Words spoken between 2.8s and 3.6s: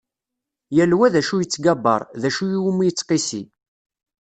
yettqissi.